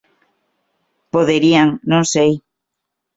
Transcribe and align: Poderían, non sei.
Poderían, 1.13 1.69
non 1.91 2.03
sei. 2.13 2.31